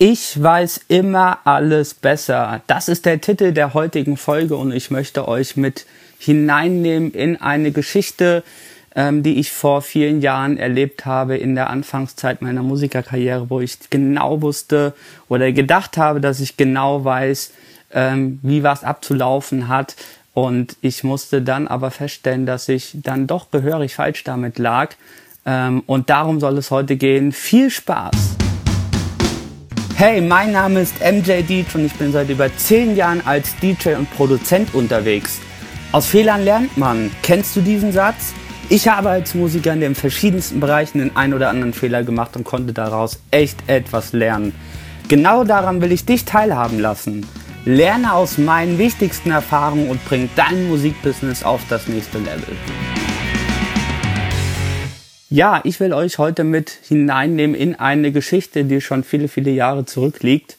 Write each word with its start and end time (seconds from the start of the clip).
Ich 0.00 0.40
weiß 0.40 0.82
immer 0.86 1.40
alles 1.42 1.92
besser. 1.92 2.62
Das 2.68 2.88
ist 2.88 3.04
der 3.04 3.20
Titel 3.20 3.50
der 3.50 3.74
heutigen 3.74 4.16
Folge 4.16 4.54
und 4.54 4.70
ich 4.70 4.92
möchte 4.92 5.26
euch 5.26 5.56
mit 5.56 5.86
hineinnehmen 6.20 7.10
in 7.10 7.36
eine 7.36 7.72
Geschichte, 7.72 8.44
ähm, 8.94 9.24
die 9.24 9.40
ich 9.40 9.50
vor 9.50 9.82
vielen 9.82 10.20
Jahren 10.20 10.56
erlebt 10.56 11.04
habe 11.04 11.36
in 11.36 11.56
der 11.56 11.68
Anfangszeit 11.68 12.42
meiner 12.42 12.62
Musikerkarriere, 12.62 13.50
wo 13.50 13.60
ich 13.60 13.90
genau 13.90 14.40
wusste 14.40 14.94
oder 15.28 15.50
gedacht 15.50 15.96
habe, 15.96 16.20
dass 16.20 16.38
ich 16.38 16.56
genau 16.56 17.04
weiß, 17.04 17.52
ähm, 17.92 18.38
wie 18.42 18.62
was 18.62 18.84
abzulaufen 18.84 19.66
hat. 19.66 19.96
Und 20.32 20.76
ich 20.80 21.02
musste 21.02 21.42
dann 21.42 21.66
aber 21.66 21.90
feststellen, 21.90 22.46
dass 22.46 22.68
ich 22.68 22.92
dann 23.02 23.26
doch 23.26 23.50
gehörig 23.50 23.96
falsch 23.96 24.22
damit 24.22 24.60
lag. 24.60 24.94
Ähm, 25.44 25.82
und 25.86 26.08
darum 26.08 26.38
soll 26.38 26.56
es 26.56 26.70
heute 26.70 26.94
gehen. 26.94 27.32
Viel 27.32 27.70
Spaß! 27.70 28.37
Hey, 29.98 30.20
mein 30.20 30.52
Name 30.52 30.82
ist 30.82 31.00
MJ 31.00 31.42
Deech 31.42 31.74
und 31.74 31.84
ich 31.84 31.92
bin 31.94 32.12
seit 32.12 32.30
über 32.30 32.56
zehn 32.56 32.94
Jahren 32.94 33.20
als 33.26 33.56
DJ 33.56 33.94
und 33.94 34.08
Produzent 34.12 34.72
unterwegs. 34.72 35.40
Aus 35.90 36.06
Fehlern 36.06 36.44
lernt 36.44 36.76
man. 36.78 37.10
Kennst 37.24 37.56
du 37.56 37.60
diesen 37.60 37.90
Satz? 37.90 38.32
Ich 38.68 38.86
habe 38.86 39.08
als 39.10 39.34
Musiker 39.34 39.72
in 39.72 39.80
den 39.80 39.96
verschiedensten 39.96 40.60
Bereichen 40.60 41.00
den 41.00 41.16
ein 41.16 41.34
oder 41.34 41.48
anderen 41.48 41.72
Fehler 41.72 42.04
gemacht 42.04 42.36
und 42.36 42.44
konnte 42.44 42.72
daraus 42.72 43.18
echt 43.32 43.58
etwas 43.66 44.12
lernen. 44.12 44.54
Genau 45.08 45.42
daran 45.42 45.80
will 45.80 45.90
ich 45.90 46.04
dich 46.04 46.24
teilhaben 46.24 46.78
lassen. 46.78 47.26
Lerne 47.64 48.12
aus 48.12 48.38
meinen 48.38 48.78
wichtigsten 48.78 49.32
Erfahrungen 49.32 49.90
und 49.90 50.04
bring 50.04 50.30
dein 50.36 50.68
Musikbusiness 50.68 51.42
auf 51.42 51.62
das 51.68 51.88
nächste 51.88 52.18
Level. 52.18 52.56
Ja, 55.30 55.60
ich 55.64 55.78
will 55.78 55.92
euch 55.92 56.16
heute 56.16 56.42
mit 56.42 56.70
hineinnehmen 56.70 57.54
in 57.54 57.74
eine 57.74 58.12
Geschichte, 58.12 58.64
die 58.64 58.80
schon 58.80 59.04
viele, 59.04 59.28
viele 59.28 59.50
Jahre 59.50 59.84
zurückliegt. 59.84 60.56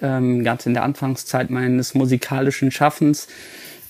Ähm, 0.00 0.44
ganz 0.44 0.64
in 0.64 0.74
der 0.74 0.84
Anfangszeit 0.84 1.50
meines 1.50 1.94
musikalischen 1.94 2.70
Schaffens. 2.70 3.26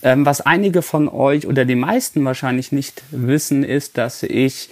Ähm, 0.03 0.25
was 0.25 0.41
einige 0.41 0.81
von 0.81 1.09
euch 1.09 1.47
oder 1.47 1.67
die 1.67 1.75
meisten 1.75 2.25
wahrscheinlich 2.25 2.73
nicht 2.73 3.03
wissen, 3.11 3.63
ist, 3.63 3.99
dass 3.99 4.23
ich 4.23 4.71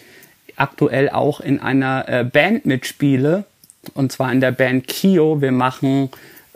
aktuell 0.57 1.11
auch 1.11 1.41
in 1.41 1.61
einer 1.61 2.09
äh, 2.09 2.25
Band 2.25 2.65
mitspiele. 2.65 3.45
Und 3.93 4.13
zwar 4.13 4.33
in 4.33 4.41
der 4.41 4.53
Band 4.53 4.89
Kio. 4.89 5.43
Wir 5.43 5.53
machen 5.53 6.09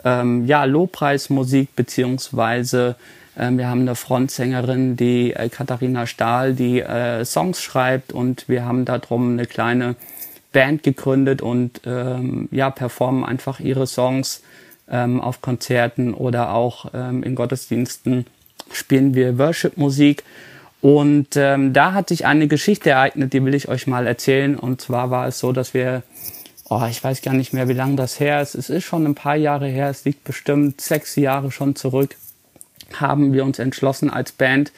ähm, 0.05 0.45
ja 0.45 0.63
Lobpreismusik 0.63 1.75
beziehungsweise 1.75 2.95
ähm, 3.37 3.57
wir 3.57 3.67
haben 3.67 3.81
eine 3.81 3.95
Frontsängerin, 3.95 4.95
die 4.95 5.33
äh, 5.33 5.49
Katharina 5.49 6.07
Stahl, 6.07 6.53
die 6.53 6.79
äh, 6.79 7.25
Songs 7.25 7.61
schreibt 7.61 8.13
und 8.13 8.47
wir 8.47 8.63
haben 8.63 8.85
darum 8.85 9.33
eine 9.33 9.45
kleine 9.45 9.95
Band 10.53 10.83
gegründet 10.83 11.41
und 11.41 11.81
ähm, 11.85 12.47
ja, 12.51 12.69
performen 12.69 13.25
einfach 13.25 13.59
ihre 13.59 13.87
Songs 13.87 14.41
ähm, 14.89 15.19
auf 15.19 15.41
Konzerten 15.41 16.13
oder 16.13 16.53
auch 16.53 16.85
ähm, 16.93 17.23
in 17.23 17.35
Gottesdiensten 17.35 18.25
spielen 18.71 19.13
wir 19.15 19.37
Worship-Musik. 19.37 20.23
Und 20.81 21.35
ähm, 21.35 21.73
da 21.73 21.93
hat 21.93 22.09
sich 22.09 22.25
eine 22.25 22.47
Geschichte 22.47 22.91
ereignet, 22.91 23.33
die 23.33 23.43
will 23.43 23.55
ich 23.55 23.67
euch 23.67 23.87
mal 23.87 24.05
erzählen. 24.05 24.55
Und 24.55 24.81
zwar 24.81 25.09
war 25.09 25.27
es 25.27 25.39
so, 25.39 25.51
dass 25.51 25.73
wir, 25.73 26.03
oh, 26.69 26.83
ich 26.89 27.03
weiß 27.03 27.21
gar 27.21 27.33
nicht 27.33 27.53
mehr, 27.53 27.67
wie 27.67 27.73
lange 27.73 27.95
das 27.95 28.19
her 28.19 28.41
ist. 28.41 28.55
Es 28.55 28.69
ist 28.69 28.83
schon 28.83 29.05
ein 29.05 29.15
paar 29.15 29.35
Jahre 29.35 29.67
her, 29.67 29.89
es 29.89 30.05
liegt 30.05 30.23
bestimmt 30.23 30.81
sechs 30.81 31.15
Jahre 31.15 31.51
schon 31.51 31.75
zurück 31.75 32.15
haben 32.93 33.33
wir 33.33 33.43
uns 33.43 33.59
entschlossen, 33.59 34.09
als 34.09 34.31
Band 34.31 34.71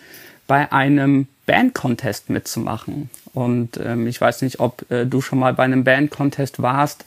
bei 0.48 0.72
einem 0.72 1.28
Band-Contest 1.46 2.30
mitzumachen. 2.30 3.10
Und 3.34 3.80
ähm, 3.84 4.08
ich 4.08 4.20
weiß 4.20 4.42
nicht, 4.42 4.60
ob 4.60 4.90
äh, 4.92 5.06
du 5.06 5.22
schon 5.22 5.40
mal 5.40 5.54
bei 5.54 5.64
einem 5.64 5.84
Band-Contest 5.84 6.62
warst. 6.62 7.06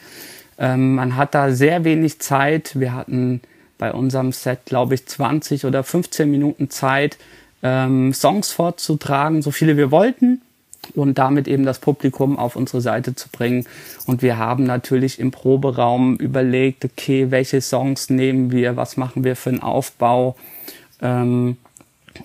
Ähm, 0.59 0.95
man 0.95 1.17
hat 1.17 1.35
da 1.35 1.51
sehr 1.53 1.85
wenig 1.85 2.21
Zeit. 2.21 2.79
Wir 2.79 2.95
hatten 2.95 3.41
bei 3.79 3.93
unserem 3.93 4.33
Set, 4.33 4.67
glaube 4.67 4.95
ich, 4.95 5.07
20 5.07 5.65
oder 5.65 5.83
15 5.83 6.31
Minuten 6.31 6.71
Zeit, 6.71 7.17
ähm, 7.63 8.13
Songs 8.13 8.53
vorzutragen, 8.53 9.43
so 9.43 9.51
viele 9.51 9.77
wir 9.77 9.91
wollten 9.91 10.43
und 10.95 11.19
damit 11.19 11.47
eben 11.47 11.65
das 11.65 11.79
Publikum 11.79 12.39
auf 12.39 12.57
unsere 12.57 12.81
Seite 12.81 13.15
zu 13.15 13.29
bringen. 13.29 13.67
Und 14.07 14.23
wir 14.23 14.39
haben 14.39 14.65
natürlich 14.65 15.19
im 15.19 15.31
Proberaum 15.31 16.17
überlegt, 16.17 16.85
okay, 16.85 17.31
welche 17.31 17.61
Songs 17.61 18.11
nehmen 18.11 18.51
wir, 18.51 18.77
was 18.77 18.97
machen 18.97 19.25
wir 19.25 19.37
für 19.37 19.51
einen 19.51 19.63
Aufbau, 19.63 20.37
ähm, 21.03 21.57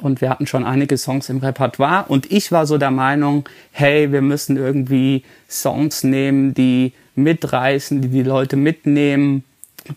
und 0.02 0.22
wir 0.22 0.30
hatten 0.30 0.48
schon 0.48 0.66
einige 0.66 0.98
Songs 0.98 1.30
im 1.30 1.38
Repertoire 1.38 2.06
und 2.08 2.32
ich 2.32 2.52
war 2.52 2.66
so 2.66 2.78
der 2.78 2.92
Meinung, 2.92 3.48
hey, 3.72 4.12
wir 4.12 4.22
müssen 4.22 4.58
irgendwie 4.58 5.24
Songs 5.50 6.04
nehmen, 6.04 6.54
die 6.54 6.94
mitreißen, 7.16 8.02
die 8.02 8.10
die 8.10 8.24
Leute 8.24 8.58
mitnehmen, 8.58 9.44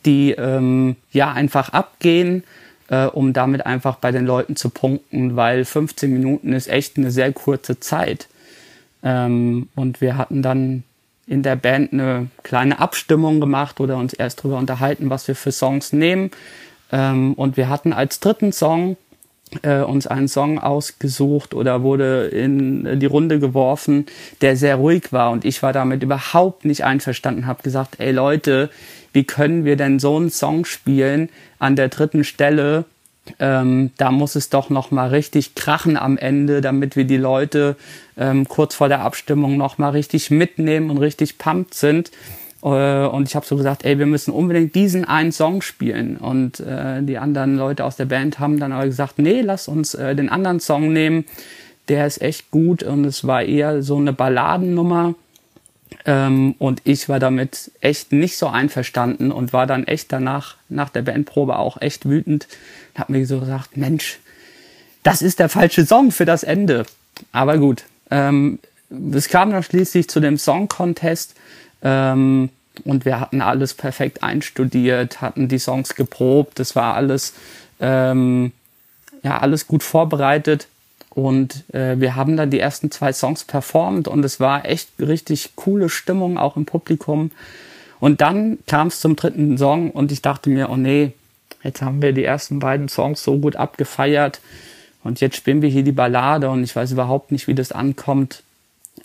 die 0.04 0.32
ähm, 0.32 0.96
ja 1.10 1.32
einfach 1.32 1.70
abgehen, 1.70 2.44
äh, 2.88 3.06
um 3.06 3.32
damit 3.32 3.66
einfach 3.66 3.96
bei 3.96 4.12
den 4.12 4.26
Leuten 4.26 4.56
zu 4.56 4.70
punkten, 4.70 5.36
weil 5.36 5.64
15 5.64 6.12
Minuten 6.12 6.52
ist 6.52 6.68
echt 6.68 6.96
eine 6.96 7.10
sehr 7.10 7.32
kurze 7.32 7.80
Zeit. 7.80 8.28
Ähm, 9.02 9.68
und 9.74 10.00
wir 10.00 10.16
hatten 10.16 10.42
dann 10.42 10.84
in 11.26 11.42
der 11.42 11.56
Band 11.56 11.92
eine 11.92 12.28
kleine 12.42 12.78
Abstimmung 12.78 13.40
gemacht 13.40 13.80
oder 13.80 13.96
uns 13.96 14.14
erst 14.14 14.40
darüber 14.40 14.58
unterhalten, 14.58 15.10
was 15.10 15.28
wir 15.28 15.34
für 15.34 15.52
Songs 15.52 15.92
nehmen. 15.92 16.30
Ähm, 16.90 17.34
und 17.34 17.56
wir 17.56 17.68
hatten 17.68 17.92
als 17.92 18.20
dritten 18.20 18.52
Song 18.52 18.96
äh, 19.62 19.80
uns 19.80 20.06
einen 20.06 20.28
Song 20.28 20.58
ausgesucht 20.58 21.54
oder 21.54 21.82
wurde 21.82 22.28
in 22.28 22.98
die 23.00 23.06
Runde 23.06 23.38
geworfen, 23.38 24.06
der 24.40 24.56
sehr 24.56 24.76
ruhig 24.76 25.12
war. 25.12 25.30
Und 25.30 25.44
ich 25.44 25.62
war 25.62 25.72
damit 25.72 26.02
überhaupt 26.02 26.64
nicht 26.64 26.84
einverstanden, 26.84 27.46
habe 27.46 27.62
gesagt, 27.62 27.96
ey 27.98 28.12
Leute, 28.12 28.70
wie 29.12 29.24
können 29.24 29.64
wir 29.64 29.76
denn 29.76 29.98
so 29.98 30.16
einen 30.16 30.30
Song 30.30 30.64
spielen 30.64 31.28
an 31.58 31.76
der 31.76 31.88
dritten 31.88 32.24
Stelle? 32.24 32.84
Ähm, 33.38 33.90
da 33.96 34.10
muss 34.10 34.34
es 34.34 34.50
doch 34.50 34.70
noch 34.70 34.90
mal 34.90 35.08
richtig 35.08 35.54
krachen 35.54 35.96
am 35.96 36.16
Ende, 36.16 36.60
damit 36.60 36.96
wir 36.96 37.04
die 37.04 37.16
Leute 37.16 37.76
ähm, 38.16 38.48
kurz 38.48 38.74
vor 38.74 38.88
der 38.88 39.00
Abstimmung 39.00 39.56
noch 39.56 39.78
mal 39.78 39.90
richtig 39.90 40.30
mitnehmen 40.30 40.90
und 40.90 40.98
richtig 40.98 41.38
pumped 41.38 41.74
sind. 41.74 42.10
Äh, 42.62 43.06
und 43.06 43.28
ich 43.28 43.36
habe 43.36 43.46
so 43.46 43.56
gesagt, 43.56 43.84
ey, 43.84 43.98
wir 43.98 44.06
müssen 44.06 44.32
unbedingt 44.32 44.74
diesen 44.74 45.04
einen 45.04 45.32
Song 45.32 45.62
spielen. 45.62 46.16
Und 46.16 46.60
äh, 46.60 47.02
die 47.02 47.18
anderen 47.18 47.56
Leute 47.56 47.84
aus 47.84 47.96
der 47.96 48.06
Band 48.06 48.38
haben 48.38 48.58
dann 48.58 48.72
aber 48.72 48.86
gesagt, 48.86 49.18
nee, 49.18 49.40
lass 49.40 49.68
uns 49.68 49.94
äh, 49.94 50.14
den 50.14 50.28
anderen 50.28 50.60
Song 50.60 50.92
nehmen. 50.92 51.24
Der 51.88 52.06
ist 52.06 52.20
echt 52.20 52.50
gut 52.50 52.82
und 52.82 53.04
es 53.04 53.26
war 53.26 53.42
eher 53.42 53.82
so 53.82 53.96
eine 53.96 54.12
Balladennummer. 54.12 55.14
Ähm, 56.04 56.54
und 56.58 56.82
ich 56.84 57.08
war 57.08 57.18
damit 57.18 57.70
echt 57.80 58.12
nicht 58.12 58.36
so 58.36 58.48
einverstanden 58.48 59.32
und 59.32 59.52
war 59.52 59.66
dann 59.66 59.86
echt 59.86 60.12
danach, 60.12 60.56
nach 60.68 60.90
der 60.90 61.02
Bandprobe 61.02 61.58
auch 61.58 61.80
echt 61.80 62.08
wütend. 62.08 62.48
Hab 62.96 63.08
mir 63.08 63.26
so 63.26 63.40
gesagt, 63.40 63.76
Mensch, 63.76 64.18
das 65.02 65.22
ist 65.22 65.38
der 65.38 65.48
falsche 65.48 65.86
Song 65.86 66.10
für 66.10 66.24
das 66.24 66.42
Ende. 66.42 66.84
Aber 67.32 67.58
gut, 67.58 67.84
ähm, 68.10 68.58
es 69.12 69.28
kam 69.28 69.50
dann 69.50 69.62
schließlich 69.62 70.08
zu 70.08 70.20
dem 70.20 70.38
Song 70.38 70.68
Contest 70.68 71.34
ähm, 71.82 72.50
und 72.84 73.04
wir 73.04 73.20
hatten 73.20 73.40
alles 73.40 73.74
perfekt 73.74 74.22
einstudiert, 74.22 75.20
hatten 75.20 75.48
die 75.48 75.58
Songs 75.58 75.94
geprobt, 75.94 76.58
das 76.58 76.76
war 76.76 76.94
alles, 76.94 77.34
ähm, 77.80 78.52
ja, 79.22 79.38
alles 79.38 79.66
gut 79.66 79.82
vorbereitet. 79.82 80.68
Und 81.18 81.64
äh, 81.74 81.98
wir 81.98 82.14
haben 82.14 82.36
dann 82.36 82.50
die 82.50 82.60
ersten 82.60 82.92
zwei 82.92 83.12
Songs 83.12 83.42
performt 83.42 84.06
und 84.06 84.24
es 84.24 84.38
war 84.38 84.64
echt 84.64 84.88
richtig 85.00 85.56
coole 85.56 85.88
Stimmung 85.88 86.38
auch 86.38 86.56
im 86.56 86.64
Publikum. 86.64 87.32
Und 87.98 88.20
dann 88.20 88.58
kam 88.68 88.86
es 88.86 89.00
zum 89.00 89.16
dritten 89.16 89.58
Song 89.58 89.90
und 89.90 90.12
ich 90.12 90.22
dachte 90.22 90.48
mir, 90.48 90.70
oh 90.70 90.76
nee, 90.76 91.10
jetzt 91.64 91.82
haben 91.82 92.02
wir 92.02 92.12
die 92.12 92.22
ersten 92.22 92.60
beiden 92.60 92.88
Songs 92.88 93.24
so 93.24 93.36
gut 93.36 93.56
abgefeiert 93.56 94.40
und 95.02 95.20
jetzt 95.20 95.34
spielen 95.34 95.60
wir 95.60 95.68
hier 95.68 95.82
die 95.82 95.90
Ballade 95.90 96.50
und 96.50 96.62
ich 96.62 96.76
weiß 96.76 96.92
überhaupt 96.92 97.32
nicht, 97.32 97.48
wie 97.48 97.54
das 97.56 97.72
ankommt. 97.72 98.44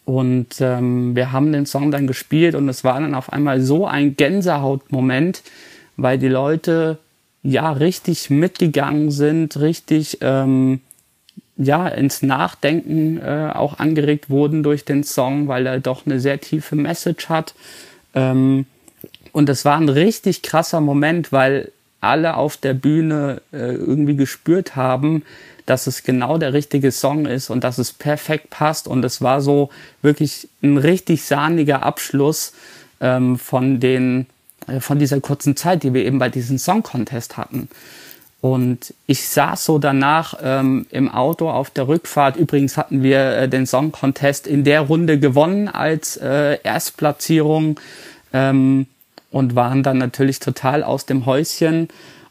Und 0.05 0.61
ähm, 0.61 1.15
wir 1.15 1.31
haben 1.31 1.51
den 1.51 1.65
Song 1.65 1.89
dann 1.89 2.05
gespielt 2.05 2.53
und 2.53 2.69
es 2.69 2.83
war 2.83 2.99
dann 2.99 3.15
auf 3.15 3.33
einmal 3.33 3.59
so 3.59 3.87
ein 3.87 4.15
Gänsehautmoment, 4.15 5.41
weil 5.97 6.19
die 6.19 6.27
Leute 6.27 6.99
ja 7.41 7.71
richtig 7.71 8.29
mitgegangen 8.29 9.09
sind, 9.09 9.57
richtig 9.57 10.19
ähm, 10.21 10.81
ja 11.57 11.87
ins 11.87 12.21
Nachdenken 12.21 13.19
äh, 13.19 13.51
auch 13.53 13.79
angeregt 13.79 14.29
wurden 14.29 14.63
durch 14.63 14.85
den 14.85 15.03
Song, 15.03 15.47
weil 15.47 15.65
er 15.67 15.79
doch 15.79 16.05
eine 16.05 16.19
sehr 16.19 16.41
tiefe 16.41 16.75
Message 16.75 17.29
hat. 17.29 17.53
Ähm, 18.15 18.65
und 19.31 19.49
es 19.49 19.65
war 19.65 19.77
ein 19.77 19.89
richtig 19.89 20.41
krasser 20.41 20.81
Moment, 20.81 21.31
weil 21.31 21.71
alle 22.01 22.35
auf 22.35 22.57
der 22.57 22.73
Bühne 22.73 23.41
äh, 23.51 23.73
irgendwie 23.73 24.15
gespürt 24.15 24.75
haben, 24.75 25.23
dass 25.65 25.87
es 25.87 26.03
genau 26.03 26.37
der 26.37 26.53
richtige 26.53 26.91
Song 26.91 27.25
ist 27.25 27.49
und 27.49 27.63
dass 27.63 27.77
es 27.77 27.93
perfekt 27.93 28.49
passt. 28.49 28.87
Und 28.87 29.05
es 29.05 29.21
war 29.21 29.41
so 29.41 29.69
wirklich 30.01 30.49
ein 30.61 30.77
richtig 30.77 31.23
sahniger 31.23 31.83
Abschluss 31.83 32.53
ähm, 32.99 33.37
von 33.37 33.79
den 33.79 34.25
äh, 34.67 34.79
von 34.79 34.99
dieser 34.99 35.21
kurzen 35.21 35.55
Zeit, 35.55 35.83
die 35.83 35.93
wir 35.93 36.05
eben 36.05 36.19
bei 36.19 36.29
diesem 36.29 36.57
Song 36.57 36.83
Contest 36.83 37.37
hatten. 37.37 37.69
Und 38.43 38.93
ich 39.07 39.25
saß 39.29 39.63
so 39.63 39.79
danach 39.79 40.33
ähm, 40.43 40.85
im 40.89 41.07
Auto 41.09 41.49
auf 41.49 41.69
der 41.69 41.87
Rückfahrt. 41.87 42.35
Übrigens 42.35 42.75
hatten 42.75 43.01
wir 43.01 43.37
äh, 43.37 43.47
den 43.47 43.65
Song 43.65 43.93
Contest 43.93 44.47
in 44.47 44.65
der 44.65 44.81
Runde 44.81 45.17
gewonnen 45.17 45.69
als 45.69 46.17
äh, 46.17 46.57
Erstplatzierung. 46.61 47.79
Ähm, 48.33 48.87
und 49.31 49.55
waren 49.55 49.81
dann 49.81 49.97
natürlich 49.97 50.39
total 50.39 50.83
aus 50.83 51.05
dem 51.05 51.25
Häuschen. 51.25 51.87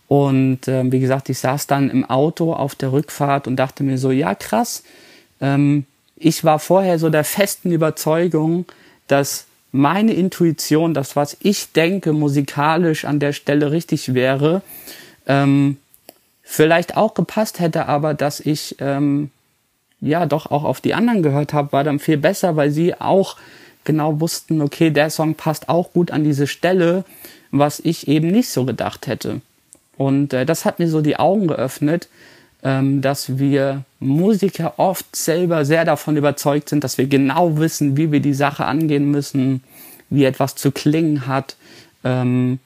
Und 0.06 0.68
äh, 0.68 0.92
wie 0.92 1.00
gesagt, 1.00 1.30
ich 1.30 1.38
saß 1.38 1.66
dann 1.66 1.88
im 1.88 2.04
Auto 2.04 2.52
auf 2.52 2.74
der 2.74 2.92
Rückfahrt 2.92 3.46
und 3.46 3.56
dachte 3.56 3.82
mir 3.82 3.96
so, 3.96 4.10
ja 4.10 4.34
krass, 4.34 4.84
ähm, 5.40 5.86
ich 6.16 6.44
war 6.44 6.58
vorher 6.58 6.98
so 6.98 7.08
der 7.08 7.24
festen 7.24 7.72
Überzeugung, 7.72 8.66
dass 9.08 9.46
meine 9.72 10.12
Intuition, 10.12 10.92
das, 10.92 11.16
was 11.16 11.38
ich 11.40 11.72
denke, 11.72 12.12
musikalisch 12.12 13.06
an 13.06 13.18
der 13.18 13.32
Stelle 13.32 13.72
richtig 13.72 14.12
wäre, 14.12 14.60
ähm, 15.26 15.78
vielleicht 16.42 16.96
auch 16.96 17.14
gepasst 17.14 17.60
hätte, 17.60 17.86
aber 17.86 18.14
dass 18.14 18.40
ich 18.40 18.76
ähm, 18.80 19.30
ja 20.00 20.26
doch 20.26 20.50
auch 20.50 20.64
auf 20.64 20.80
die 20.80 20.94
anderen 20.94 21.22
gehört 21.22 21.52
habe, 21.52 21.72
war 21.72 21.84
dann 21.84 21.98
viel 21.98 22.16
besser, 22.16 22.56
weil 22.56 22.70
sie 22.70 23.00
auch 23.00 23.36
genau 23.84 24.20
wussten, 24.20 24.60
okay, 24.60 24.90
der 24.90 25.10
Song 25.10 25.34
passt 25.34 25.68
auch 25.68 25.92
gut 25.92 26.10
an 26.10 26.24
diese 26.24 26.46
Stelle, 26.46 27.04
was 27.50 27.80
ich 27.80 28.08
eben 28.08 28.28
nicht 28.28 28.48
so 28.48 28.64
gedacht 28.64 29.06
hätte. 29.06 29.40
Und 29.96 30.32
äh, 30.32 30.46
das 30.46 30.64
hat 30.64 30.78
mir 30.78 30.88
so 30.88 31.00
die 31.00 31.16
Augen 31.16 31.46
geöffnet, 31.46 32.08
ähm, 32.62 33.00
dass 33.02 33.38
wir 33.38 33.84
Musiker 34.00 34.74
oft 34.78 35.14
selber 35.14 35.64
sehr 35.64 35.84
davon 35.84 36.16
überzeugt 36.16 36.68
sind, 36.68 36.84
dass 36.84 36.98
wir 36.98 37.06
genau 37.06 37.58
wissen, 37.58 37.96
wie 37.96 38.10
wir 38.10 38.20
die 38.20 38.34
Sache 38.34 38.64
angehen 38.64 39.10
müssen, 39.10 39.62
wie 40.10 40.24
etwas 40.24 40.54
zu 40.54 40.70
klingen 40.70 41.26
hat 41.26 41.56
ähm, 42.04 42.58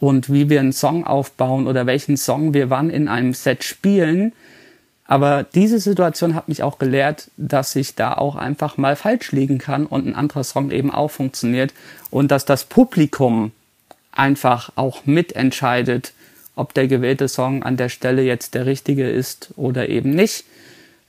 und 0.00 0.32
wie 0.32 0.48
wir 0.48 0.60
einen 0.60 0.72
Song 0.72 1.04
aufbauen 1.04 1.66
oder 1.66 1.86
welchen 1.86 2.16
Song 2.16 2.54
wir 2.54 2.70
wann 2.70 2.88
in 2.88 3.08
einem 3.08 3.34
Set 3.34 3.64
spielen. 3.64 4.32
Aber 5.06 5.42
diese 5.42 5.80
Situation 5.80 6.34
hat 6.34 6.48
mich 6.48 6.62
auch 6.62 6.78
gelehrt, 6.78 7.30
dass 7.36 7.74
ich 7.74 7.94
da 7.94 8.12
auch 8.12 8.36
einfach 8.36 8.76
mal 8.76 8.94
falsch 8.94 9.32
liegen 9.32 9.58
kann 9.58 9.86
und 9.86 10.06
ein 10.06 10.14
anderer 10.14 10.44
Song 10.44 10.70
eben 10.70 10.92
auch 10.92 11.10
funktioniert 11.10 11.74
und 12.10 12.30
dass 12.30 12.44
das 12.44 12.64
Publikum 12.64 13.50
einfach 14.12 14.70
auch 14.76 15.04
mitentscheidet, 15.04 16.12
ob 16.54 16.74
der 16.74 16.86
gewählte 16.86 17.26
Song 17.26 17.62
an 17.62 17.76
der 17.76 17.88
Stelle 17.88 18.22
jetzt 18.22 18.54
der 18.54 18.66
richtige 18.66 19.08
ist 19.08 19.50
oder 19.56 19.88
eben 19.88 20.10
nicht. 20.10 20.44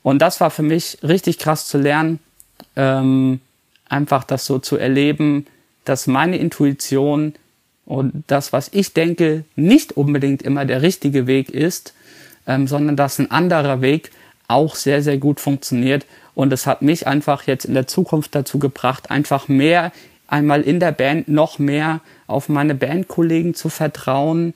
Und 0.02 0.20
das 0.20 0.42
war 0.42 0.50
für 0.50 0.64
mich 0.64 0.98
richtig 1.04 1.38
krass 1.38 1.68
zu 1.68 1.78
lernen, 1.78 2.20
ähm, 2.76 3.42
einfach 3.88 4.24
das 4.24 4.46
so 4.46 4.60
zu 4.60 4.78
erleben, 4.78 5.46
dass 5.86 6.08
meine 6.08 6.38
Intuition 6.38 7.34
und 7.90 8.24
das, 8.28 8.54
was 8.54 8.70
ich 8.72 8.94
denke, 8.94 9.46
nicht 9.56 9.98
unbedingt 9.98 10.44
immer 10.44 10.64
der 10.64 10.84
richtige 10.84 11.26
Weg 11.26 11.50
ist, 11.50 11.96
ähm, 12.46 12.68
sondern 12.68 12.96
dass 12.96 13.18
ein 13.18 13.32
anderer 13.32 13.82
Weg 13.82 14.12
auch 14.48 14.76
sehr, 14.76 15.02
sehr 15.02 15.18
gut 15.18 15.40
funktioniert. 15.40 16.06
Und 16.36 16.54
es 16.54 16.68
hat 16.68 16.84
mich 16.84 17.08
einfach 17.08 17.48
jetzt 17.48 17.66
in 17.66 17.74
der 17.74 17.88
Zukunft 17.88 18.36
dazu 18.36 18.60
gebracht, 18.60 19.10
einfach 19.10 19.48
mehr 19.48 19.92
einmal 20.28 20.62
in 20.62 20.80
der 20.80 20.92
Band 20.92 21.30
noch 21.30 21.58
mehr 21.58 22.02
auf 22.28 22.48
meine 22.48 22.76
Bandkollegen 22.76 23.56
zu 23.56 23.70
vertrauen, 23.70 24.54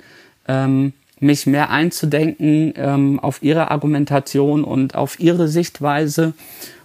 ähm, 0.47 0.93
mich 1.19 1.47
mehr 1.47 1.71
einzudenken 1.71 2.75
ähm, 2.77 3.19
auf 3.19 3.41
ihre 3.41 3.71
Argumentation 3.71 4.63
und 4.63 4.93
auf 4.93 5.19
ihre 5.19 5.47
Sichtweise. 5.47 6.33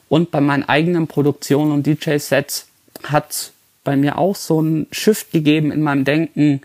Und 0.08 0.30
bei 0.30 0.40
meinen 0.40 0.66
eigenen 0.66 1.08
Produktionen 1.08 1.72
und 1.72 1.86
DJ-Sets 1.86 2.68
hat 3.02 3.52
bei 3.88 3.96
mir 3.96 4.18
auch 4.18 4.36
so 4.36 4.58
einen 4.58 4.86
Shift 4.92 5.32
gegeben 5.32 5.72
in 5.72 5.80
meinem 5.80 6.04
Denken, 6.04 6.60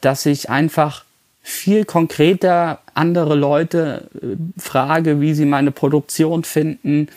dass 0.00 0.26
ich 0.26 0.48
einfach 0.48 1.04
viel 1.42 1.84
konkreter 1.84 2.78
andere 2.94 3.34
Leute 3.34 4.08
äh, 4.14 4.36
frage, 4.60 5.20
wie 5.20 5.34
sie 5.34 5.44
meine 5.44 5.72
Produktion 5.72 6.44
finden, 6.44 7.08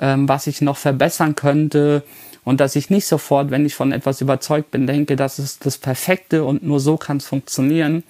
ähm, 0.00 0.26
was 0.26 0.46
ich 0.46 0.62
noch 0.62 0.78
verbessern 0.78 1.36
könnte. 1.36 2.02
Und 2.44 2.60
dass 2.60 2.76
ich 2.76 2.88
nicht 2.88 3.04
sofort, 3.04 3.50
wenn 3.50 3.66
ich 3.66 3.74
von 3.74 3.92
etwas 3.92 4.22
überzeugt 4.22 4.70
bin, 4.70 4.86
denke, 4.86 5.16
das 5.16 5.38
ist 5.38 5.66
das 5.66 5.76
Perfekte 5.76 6.44
und 6.44 6.62
nur 6.62 6.80
so 6.80 6.96
kann 6.96 7.18
es 7.18 7.26
funktionieren, 7.26 8.04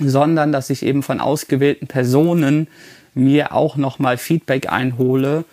sondern 0.00 0.52
dass 0.52 0.70
ich 0.70 0.86
eben 0.86 1.02
von 1.02 1.20
ausgewählten 1.20 1.86
Personen 1.86 2.68
mir 3.12 3.52
auch 3.52 3.76
nochmal 3.76 4.16
Feedback 4.16 4.72
einhole 4.72 5.44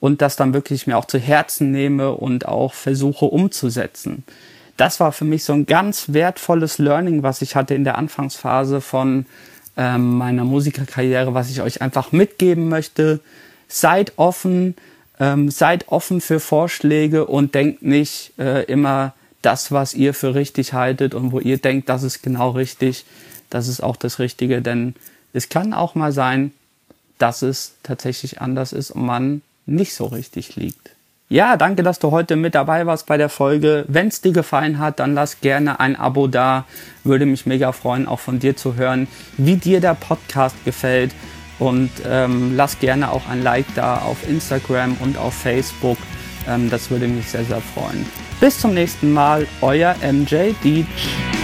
und 0.00 0.22
das 0.22 0.36
dann 0.36 0.54
wirklich 0.54 0.86
mir 0.86 0.96
auch 0.96 1.04
zu 1.04 1.18
Herzen 1.18 1.70
nehme 1.70 2.12
und 2.12 2.46
auch 2.48 2.74
versuche 2.74 3.26
umzusetzen. 3.26 4.24
Das 4.76 4.98
war 4.98 5.12
für 5.12 5.26
mich 5.26 5.44
so 5.44 5.52
ein 5.52 5.66
ganz 5.66 6.12
wertvolles 6.12 6.78
Learning, 6.78 7.22
was 7.22 7.42
ich 7.42 7.54
hatte 7.54 7.74
in 7.74 7.84
der 7.84 7.98
Anfangsphase 7.98 8.80
von 8.80 9.26
ähm, 9.76 10.16
meiner 10.16 10.44
Musikerkarriere, 10.44 11.34
was 11.34 11.50
ich 11.50 11.60
euch 11.60 11.82
einfach 11.82 12.12
mitgeben 12.12 12.68
möchte. 12.68 13.20
Seid 13.68 14.14
offen, 14.16 14.74
ähm, 15.18 15.50
seid 15.50 15.88
offen 15.88 16.20
für 16.20 16.40
Vorschläge 16.40 17.26
und 17.26 17.54
denkt 17.54 17.82
nicht 17.82 18.32
äh, 18.38 18.64
immer 18.64 19.12
das, 19.42 19.70
was 19.70 19.94
ihr 19.94 20.14
für 20.14 20.34
richtig 20.34 20.72
haltet 20.72 21.14
und 21.14 21.32
wo 21.32 21.40
ihr 21.40 21.58
denkt, 21.58 21.88
das 21.88 22.02
ist 22.02 22.22
genau 22.22 22.50
richtig 22.50 23.04
das 23.50 23.66
ist 23.68 23.82
auch 23.82 23.96
das 23.96 24.18
Richtige, 24.18 24.62
denn 24.62 24.94
es 25.32 25.48
kann 25.48 25.74
auch 25.74 25.94
mal 25.94 26.12
sein, 26.12 26.52
dass 27.18 27.42
es 27.42 27.74
tatsächlich 27.82 28.40
anders 28.40 28.72
ist 28.72 28.92
und 28.92 29.04
man 29.04 29.42
nicht 29.70 29.94
so 29.94 30.06
richtig 30.06 30.56
liegt. 30.56 30.90
Ja, 31.28 31.56
danke, 31.56 31.84
dass 31.84 32.00
du 32.00 32.10
heute 32.10 32.34
mit 32.34 32.56
dabei 32.56 32.86
warst 32.86 33.06
bei 33.06 33.16
der 33.16 33.28
Folge. 33.28 33.84
Wenn 33.86 34.08
es 34.08 34.20
dir 34.20 34.32
gefallen 34.32 34.80
hat, 34.80 34.98
dann 34.98 35.14
lass 35.14 35.40
gerne 35.40 35.78
ein 35.78 35.94
Abo 35.94 36.26
da. 36.26 36.64
Würde 37.04 37.24
mich 37.24 37.46
mega 37.46 37.70
freuen, 37.70 38.08
auch 38.08 38.18
von 38.18 38.40
dir 38.40 38.56
zu 38.56 38.74
hören, 38.74 39.06
wie 39.36 39.56
dir 39.56 39.80
der 39.80 39.94
Podcast 39.94 40.56
gefällt. 40.64 41.12
Und 41.60 41.90
ähm, 42.04 42.56
lass 42.56 42.80
gerne 42.80 43.12
auch 43.12 43.28
ein 43.28 43.44
Like 43.44 43.66
da 43.76 43.98
auf 43.98 44.28
Instagram 44.28 44.96
und 45.00 45.18
auf 45.18 45.34
Facebook. 45.34 45.98
Ähm, 46.48 46.68
das 46.68 46.90
würde 46.90 47.06
mich 47.06 47.30
sehr, 47.30 47.44
sehr 47.44 47.60
freuen. 47.60 48.04
Bis 48.40 48.58
zum 48.58 48.74
nächsten 48.74 49.12
Mal, 49.12 49.46
euer 49.60 49.94
MJ 50.02 50.54
Deech. 50.64 51.39